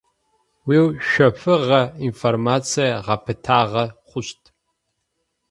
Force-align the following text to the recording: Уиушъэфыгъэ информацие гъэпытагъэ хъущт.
Уиушъэфыгъэ 0.67 1.81
информацие 2.07 2.91
гъэпытагъэ 3.05 3.85
хъущт. 4.09 4.41